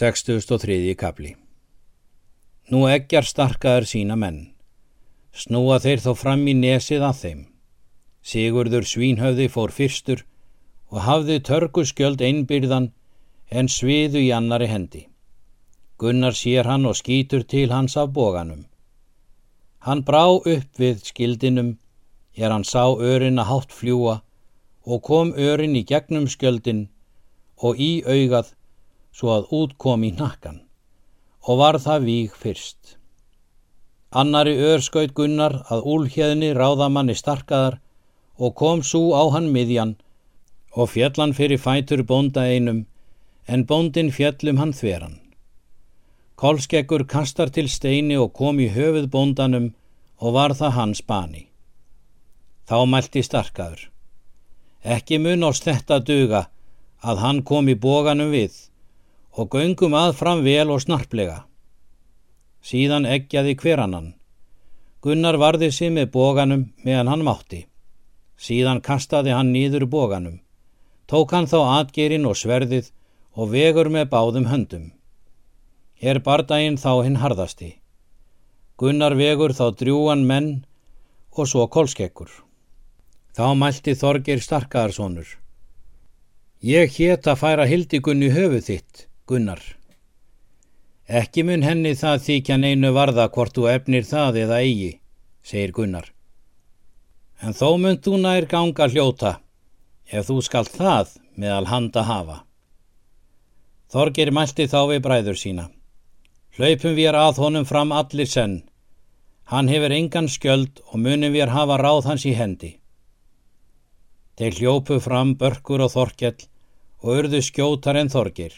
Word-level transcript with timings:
63. 0.00 0.94
kapli 0.96 1.34
Nú 2.72 2.78
eggjar 2.88 3.26
starkaður 3.28 3.84
sína 3.90 4.14
menn. 4.16 4.38
Snúa 5.36 5.76
þeir 5.84 6.00
þó 6.00 6.12
fram 6.16 6.46
í 6.48 6.54
nesið 6.56 7.02
að 7.04 7.18
þeim. 7.18 7.42
Sigurður 8.30 8.86
svínhöfði 8.88 9.48
fór 9.52 9.74
fyrstur 9.76 10.22
og 10.88 11.02
hafði 11.04 11.36
törguskjöld 11.48 12.24
einbyrðan 12.24 12.86
en 13.52 13.68
sviðu 13.68 14.22
í 14.24 14.30
annari 14.36 14.70
hendi. 14.70 15.02
Gunnar 16.00 16.38
sér 16.38 16.70
hann 16.72 16.88
og 16.88 16.96
skýtur 16.96 17.44
til 17.44 17.66
hans 17.68 17.98
af 18.00 18.14
bóganum. 18.16 18.62
Hann 19.84 20.00
brá 20.08 20.24
upp 20.32 20.80
við 20.80 21.04
skildinum 21.10 21.74
er 22.40 22.54
hann 22.54 22.64
sá 22.64 22.86
örin 22.88 23.42
að 23.44 23.50
hátt 23.52 23.76
fljúa 23.82 24.16
og 24.86 25.04
kom 25.10 25.34
örin 25.36 25.76
í 25.76 25.84
gegnum 25.92 26.24
skjöldin 26.24 26.86
og 27.60 27.76
í 27.76 27.90
augað 28.08 28.54
svo 29.12 29.34
að 29.36 29.52
út 29.60 29.76
kom 29.78 30.04
í 30.04 30.12
nakkan 30.16 30.60
og 31.46 31.58
var 31.60 31.78
það 31.80 32.06
víg 32.08 32.34
fyrst. 32.36 32.96
Annari 34.10 34.56
ör 34.58 34.82
skaut 34.82 35.14
Gunnar 35.14 35.60
að 35.70 35.86
úlhjeðni 35.86 36.50
ráðamanni 36.56 37.14
starkaðar 37.14 37.78
og 38.36 38.54
kom 38.58 38.82
svo 38.82 39.14
á 39.14 39.22
hann 39.34 39.50
miðjan 39.54 39.96
og 40.74 40.90
fjallan 40.94 41.34
fyrir 41.34 41.60
fætur 41.62 42.02
bónda 42.06 42.46
einum 42.50 42.84
en 43.46 43.66
bóndin 43.66 44.10
fjallum 44.14 44.58
hann 44.58 44.74
þveran. 44.76 45.18
Kolskeggur 46.40 47.04
kastar 47.04 47.50
til 47.54 47.68
steini 47.68 48.16
og 48.16 48.32
kom 48.32 48.60
í 48.60 48.70
höfuð 48.74 49.10
bóndanum 49.12 49.72
og 50.20 50.34
var 50.36 50.54
það 50.56 50.76
hans 50.78 51.02
bani. 51.02 51.46
Þá 52.68 52.86
mælti 52.86 53.22
starkaður. 53.26 53.90
Ekki 54.84 55.18
mun 55.18 55.44
ás 55.44 55.60
þetta 55.64 55.98
duga 56.00 56.46
að 57.04 57.22
hann 57.24 57.42
kom 57.42 57.68
í 57.68 57.76
bóganum 57.76 58.32
við 58.32 58.69
og 59.36 59.50
göngum 59.54 59.94
að 59.94 60.14
fram 60.18 60.44
vel 60.44 60.70
og 60.70 60.82
snarplega. 60.82 61.44
Síðan 62.60 63.06
eggjaði 63.08 63.56
hverannan. 63.56 64.14
Gunnar 65.00 65.38
varði 65.40 65.70
sig 65.72 65.92
með 65.92 66.10
bóganum 66.12 66.66
meðan 66.84 67.08
hann 67.08 67.24
mátti. 67.24 67.64
Síðan 68.36 68.82
kastaði 68.84 69.32
hann 69.36 69.52
nýður 69.54 69.86
bóganum. 69.88 70.40
Tók 71.08 71.32
hann 71.32 71.48
þá 71.48 71.58
atgerinn 71.80 72.28
og 72.28 72.36
sverðið 72.36 72.90
og 73.34 73.50
vegur 73.54 73.88
með 73.88 74.10
báðum 74.12 74.46
höndum. 74.50 74.90
Er 76.00 76.20
bardaginn 76.24 76.78
þá 76.80 77.04
hinn 77.04 77.20
harðasti. 77.20 77.74
Gunnar 78.80 79.16
vegur 79.16 79.52
þá 79.56 79.66
drjúan 79.76 80.24
menn 80.28 80.50
og 81.36 81.48
svo 81.48 81.66
kolskekkur. 81.68 82.30
Þá 83.36 83.54
mælti 83.56 83.94
Þorgir 83.94 84.40
Starkaðarssonur. 84.42 85.36
Ég 86.60 86.92
hétt 86.96 87.28
að 87.30 87.40
færa 87.40 87.64
hildigunni 87.68 88.28
höfuð 88.34 88.66
þitt, 88.66 89.06
Gunnar. 89.26 89.60
Ekki 91.10 91.42
mun 91.42 91.64
henni 91.66 91.96
það 91.98 92.22
þykja 92.26 92.56
neinu 92.62 92.92
varða 92.94 93.26
hvort 93.34 93.56
þú 93.56 93.66
efnir 93.72 94.04
það 94.06 94.36
eða 94.44 94.60
eigi, 94.62 94.92
segir 95.42 95.72
Gunnar. 95.74 96.12
En 97.42 97.56
þó 97.56 97.78
mun 97.82 97.98
þú 98.04 98.20
nær 98.22 98.46
ganga 98.46 98.86
hljóta, 98.92 99.32
ef 100.06 100.28
þú 100.28 100.38
skalt 100.46 100.72
það 100.76 101.16
meðal 101.34 101.66
handa 101.72 102.06
hafa. 102.06 102.38
Þorgir 103.90 104.30
mælti 104.30 104.68
þá 104.70 104.80
við 104.92 105.00
bræður 105.06 105.38
sína. 105.40 105.66
Hlaupum 106.54 106.94
við 106.94 107.16
að 107.16 107.40
honum 107.42 107.66
fram 107.66 107.90
allir 107.90 108.28
senn. 108.30 108.60
Hann 109.50 109.66
hefur 109.66 109.90
engan 109.90 110.28
skjöld 110.30 110.78
og 110.86 111.00
munum 111.02 111.34
við 111.34 111.50
hafa 111.50 111.78
ráð 111.80 112.06
hans 112.06 112.26
í 112.26 112.36
hendi. 112.38 112.76
Þeir 114.38 114.58
hljópu 114.58 115.00
fram 115.02 115.34
börkur 115.40 115.82
og 115.82 115.90
þorkjall 115.96 116.38
og 117.02 117.16
urðu 117.16 117.40
skjótar 117.42 117.98
en 117.98 118.12
þorgir. 118.12 118.52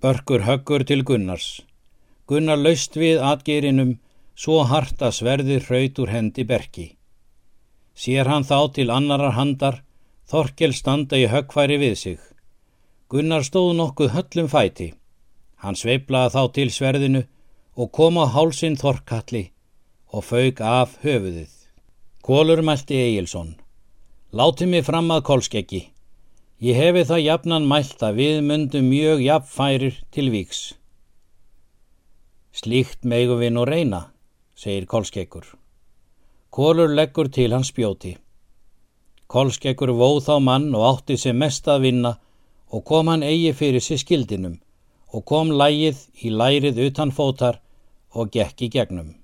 Börkur 0.00 0.44
höggur 0.46 0.84
til 0.86 1.00
Gunnars. 1.02 1.62
Gunnar 2.30 2.60
laust 2.60 2.94
við 2.94 3.18
atgerinum 3.18 3.96
svo 4.38 4.60
hart 4.70 5.00
að 5.02 5.16
sverði 5.16 5.56
hraut 5.64 5.98
úr 5.98 6.12
hendi 6.12 6.44
berki. 6.46 6.84
Sér 7.98 8.30
hann 8.30 8.46
þá 8.46 8.70
til 8.76 8.92
annarar 8.94 9.34
handar, 9.34 9.82
Þorkel 10.30 10.74
standa 10.76 11.18
í 11.18 11.24
höggfæri 11.32 11.80
við 11.82 11.94
sig. 11.98 12.18
Gunnar 13.10 13.42
stóð 13.42 13.72
nokkuð 13.80 14.14
höllum 14.14 14.48
fæti. 14.52 14.92
Hann 15.64 15.74
sveiplaði 15.74 16.34
þá 16.36 16.42
til 16.54 16.70
sverðinu 16.70 17.22
og 17.74 17.90
kom 17.98 18.22
á 18.22 18.30
hálsin 18.30 18.78
Þorkalli 18.78 19.48
og 20.14 20.26
fauk 20.30 20.60
af 20.60 20.98
höfuðið. 21.02 21.50
Kólur 22.22 22.62
mælti 22.62 23.02
Egilson. 23.02 23.56
Láti 24.30 24.68
mig 24.70 24.84
fram 24.86 25.10
að 25.10 25.24
kolskeggi. 25.32 25.88
Ég 26.58 26.74
hefi 26.74 27.04
það 27.06 27.20
jafnan 27.22 27.66
mælt 27.70 28.00
að 28.02 28.16
við 28.18 28.36
myndum 28.42 28.86
mjög 28.90 29.20
jafnfærir 29.22 29.98
til 30.10 30.30
víks. 30.34 30.62
Slíkt 32.50 33.06
megum 33.06 33.38
við 33.38 33.52
nú 33.54 33.66
reyna, 33.68 34.00
segir 34.58 34.88
Kolskekkur. 34.90 35.44
Kólur 36.50 36.90
leggur 36.90 37.30
til 37.30 37.54
hans 37.54 37.70
spjóti. 37.70 38.16
Kolskekkur 39.30 39.92
vóð 39.94 40.18
þá 40.26 40.34
mann 40.42 40.66
og 40.74 40.88
átti 40.88 41.14
sem 41.22 41.38
mest 41.38 41.70
að 41.70 41.84
vinna 41.86 42.12
og 42.74 42.82
kom 42.90 43.06
hann 43.06 43.22
eigi 43.22 43.54
fyrir 43.54 43.84
sér 43.84 44.02
skildinum 44.02 44.58
og 45.14 45.24
kom 45.30 45.54
lægið 45.54 46.00
í 46.26 46.34
lærið 46.34 46.82
utan 46.88 47.14
fótar 47.14 47.62
og 48.18 48.34
gekk 48.34 48.66
í 48.66 48.72
gegnum. 48.74 49.14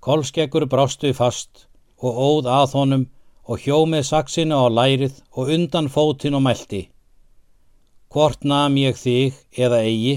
Kolskekkur 0.00 0.64
brástu 0.64 1.12
fast 1.12 1.66
og 2.00 2.16
óð 2.16 2.48
að 2.56 2.78
honum 2.78 3.10
og 3.48 3.64
hjó 3.64 3.82
með 3.90 4.06
saksinu 4.08 4.58
á 4.58 4.66
lærið 4.70 5.18
og 5.36 5.50
undan 5.56 5.88
fótin 5.90 6.36
og 6.38 6.44
mælti. 6.46 6.82
Hvort 8.12 8.44
nam 8.44 8.76
ég 8.76 8.98
þig 8.98 9.38
eða 9.56 9.82
eigi? 9.82 10.16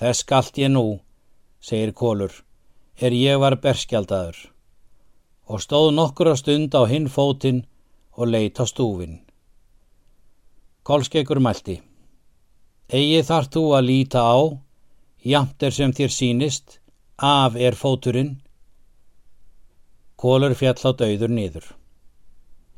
Þess 0.00 0.26
galt 0.28 0.58
ég 0.60 0.70
nú, 0.72 1.00
segir 1.60 1.92
Kólur, 1.92 2.32
er 3.00 3.12
ég 3.12 3.40
var 3.40 3.56
berskjaldadur 3.60 4.36
og 5.46 5.62
stóð 5.62 5.92
nokkura 5.94 6.34
stund 6.36 6.74
á 6.74 6.82
hinn 6.90 7.06
fótin 7.06 7.62
og 8.18 8.30
leitt 8.32 8.58
á 8.58 8.64
stúfin. 8.66 9.20
Kólskeikur 10.86 11.40
mælti. 11.42 11.80
Egi 12.86 13.22
þart 13.26 13.52
þú 13.54 13.62
að 13.78 13.86
líta 13.90 14.22
á, 14.22 14.38
jamt 15.22 15.62
er 15.62 15.74
sem 15.74 15.92
þér 15.94 16.12
sínist, 16.14 16.78
af 17.18 17.56
er 17.56 17.74
fóturinn, 17.74 18.36
Kólur 20.16 20.54
fjall 20.56 20.80
á 20.80 20.90
dauður 20.96 21.32
niður. 21.32 21.66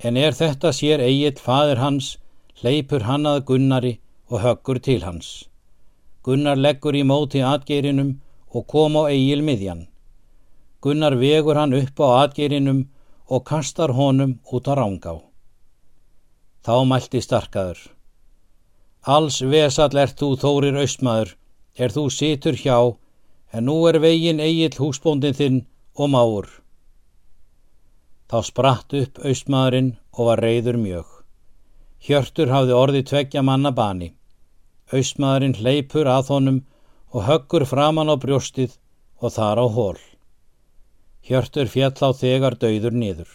En 0.03 0.17
er 0.17 0.35
þetta 0.35 0.73
sér 0.75 1.03
eigitt 1.03 1.39
fadir 1.39 1.79
hans, 1.79 2.17
hleypur 2.59 3.07
hann 3.07 3.27
að 3.31 3.45
Gunnari 3.51 3.93
og 4.31 4.43
höggur 4.43 4.81
til 4.83 5.05
hans. 5.07 5.47
Gunnar 6.27 6.59
leggur 6.59 6.99
í 6.99 7.05
móti 7.07 7.41
atgerinum 7.47 8.17
og 8.51 8.67
kom 8.73 8.99
á 8.99 9.07
eigil 9.07 9.45
miðjan. 9.47 9.87
Gunnar 10.83 11.15
vegur 11.23 11.59
hann 11.59 11.77
upp 11.79 12.03
á 12.03 12.27
atgerinum 12.27 12.85
og 13.31 13.47
kastar 13.47 13.95
honum 13.95 14.39
út 14.53 14.67
á 14.67 14.75
rángá. 14.75 15.15
Þá 16.67 16.75
mælti 16.91 17.23
starkaður. 17.23 17.81
Alls 19.07 19.41
vesall 19.41 19.97
er 19.97 20.11
þú 20.11 20.35
þórir 20.43 20.79
austmaður, 20.83 21.37
er 21.79 21.95
þú 21.95 22.11
situr 22.11 22.59
hjá, 22.59 22.79
en 23.55 23.71
nú 23.71 23.79
er 23.89 24.03
vegin 24.03 24.43
eigil 24.43 24.75
húsbóndin 24.75 25.39
þinn 25.39 25.61
og 25.95 26.11
máur. 26.13 26.49
Þá 28.29 28.39
spratt 28.45 28.93
upp 28.93 29.19
austmaðurinn 29.25 29.95
og 30.13 30.27
var 30.29 30.43
reyður 30.45 30.77
mjög. 30.77 31.07
Hjörtur 32.05 32.53
hafði 32.53 32.75
orði 32.77 33.03
tveggja 33.09 33.43
manna 33.43 33.73
bani. 33.73 34.11
Austmaðurinn 34.93 35.57
hleypur 35.57 36.11
að 36.13 36.33
honum 36.35 36.59
og 37.13 37.25
höggur 37.25 37.65
framann 37.71 38.13
á 38.13 38.17
brjóstið 38.21 38.77
og 39.23 39.33
þar 39.33 39.63
á 39.65 39.67
hól. 39.77 39.99
Hjörtur 41.25 41.73
fjall 41.73 41.97
á 42.05 42.11
þegar 42.13 42.59
dauður 42.61 42.95
niður. 43.01 43.31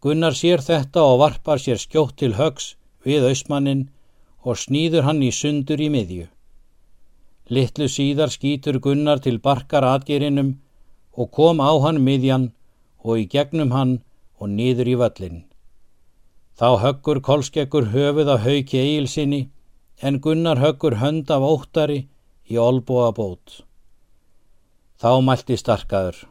Gunnar 0.00 0.36
sér 0.36 0.60
þetta 0.64 1.02
og 1.04 1.18
varpar 1.24 1.60
sér 1.60 1.80
skjótt 1.80 2.16
til 2.20 2.36
högs 2.36 2.74
við 3.04 3.26
austmannin 3.28 3.88
og 4.44 4.60
snýður 4.60 5.08
hann 5.08 5.24
í 5.24 5.32
sundur 5.32 5.80
í 5.80 5.88
miðju. 5.92 6.28
Littlu 7.50 7.88
síðar 7.88 8.30
skýtur 8.32 8.78
Gunnar 8.80 9.20
til 9.24 9.40
barkar 9.40 9.84
atgerinum 9.88 10.54
og 11.16 11.32
kom 11.36 11.60
á 11.60 11.72
hann 11.84 12.04
miðjan 12.04 12.50
og 13.04 13.22
í 13.22 13.28
gegnum 13.32 13.72
hann 13.76 13.94
og 14.40 14.52
niður 14.56 14.90
í 14.92 14.96
völlin. 15.00 15.38
Þá 16.58 16.68
höggur 16.84 17.20
kolskekkur 17.24 17.90
höfuð 17.94 18.28
af 18.34 18.44
hauki 18.44 18.80
eigilsinni 18.80 19.42
en 20.02 20.20
Gunnar 20.24 20.60
höggur 20.60 20.98
hönd 21.00 21.30
af 21.32 21.44
óttari 21.44 22.00
í 22.50 22.58
olbúa 22.60 23.10
bót. 23.16 23.62
Þá 25.00 25.20
mælti 25.24 25.56
starkaður. 25.56 26.26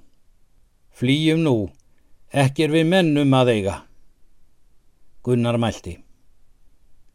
Flýjum 0.94 1.42
nú, 1.45 1.56
ekki 2.30 2.68
er 2.68 2.75
við 2.75 2.92
mennum 2.92 3.33
að 3.33 3.54
eiga. 3.56 3.75
Gunnar 5.25 5.57
mælti. 5.57 5.95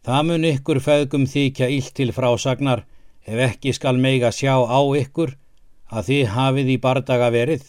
Það 0.05 0.27
mun 0.29 0.49
ykkur 0.51 0.81
feðgum 0.85 1.29
þykja 1.31 1.71
ílt 1.73 1.95
til 1.97 2.11
frásagnar 2.13 2.83
ef 3.25 3.39
ekki 3.47 3.73
skal 3.73 3.97
meiga 3.97 4.33
sjá 4.35 4.53
á 4.61 4.81
ykkur 4.99 5.37
að 5.89 6.11
þið 6.11 6.27
hafið 6.35 6.73
í 6.75 6.81
bardaga 6.83 7.31
verið. 7.33 7.63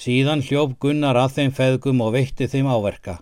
Síðan 0.00 0.40
hljóf 0.40 0.78
Gunnar 0.80 1.18
að 1.20 1.34
þeim 1.36 1.50
feðgum 1.52 1.98
og 2.00 2.14
veitti 2.14 2.46
þeim 2.48 2.68
áverka. 2.72 3.18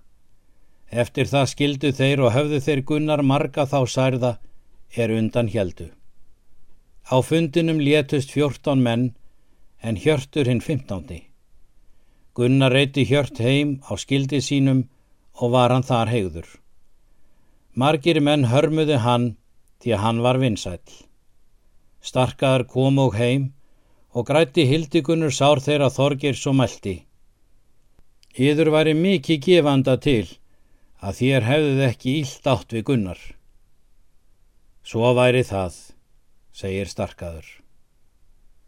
Eftir 0.89 1.27
það 1.27 1.49
skildu 1.53 1.91
þeir 1.93 2.21
og 2.23 2.35
höfðu 2.37 2.61
þeir 2.63 2.83
Gunnar 2.91 3.23
marga 3.27 3.65
þá 3.67 3.81
særða 3.91 4.31
er 4.95 5.11
undan 5.11 5.51
heldu. 5.51 5.89
Á 7.11 7.19
fundinum 7.19 7.81
létust 7.83 8.31
fjórtán 8.31 8.85
menn 8.85 9.11
en 9.83 9.99
hjörtur 9.99 10.47
hinn 10.47 10.63
fimmtándi. 10.63 11.25
Gunnar 12.39 12.71
reyti 12.71 13.03
hjört 13.11 13.43
heim 13.43 13.81
á 13.91 13.99
skildi 13.99 14.39
sínum 14.39 14.87
og 15.35 15.51
var 15.57 15.75
hann 15.75 15.83
þar 15.83 16.15
hegður. 16.15 16.49
Margir 17.75 18.23
menn 18.23 18.47
hörmuði 18.53 19.03
hann 19.03 19.33
því 19.83 19.97
að 19.97 20.03
hann 20.05 20.23
var 20.23 20.39
vinsæl. 20.39 20.83
Starkaðar 21.99 22.69
kom 22.71 23.03
og 23.03 23.19
heim 23.19 23.53
og 24.17 24.27
grætti 24.29 24.65
hildigunnur 24.69 25.35
sár 25.35 25.61
þeirra 25.65 25.91
þorgir 25.93 26.37
svo 26.39 26.55
mælti. 26.57 26.97
Íður 28.39 28.73
væri 28.75 28.95
mikið 28.95 29.41
gefanda 29.45 29.97
til 30.01 30.27
að 31.03 31.21
þér 31.21 31.49
hefðuð 31.51 31.85
ekki 31.89 32.17
ílt 32.23 32.51
átt 32.53 32.75
við 32.75 32.85
gunnar. 32.91 33.21
Svo 34.83 35.13
væri 35.19 35.45
það, 35.45 35.75
segir 36.55 36.89
starkaður. 36.89 37.47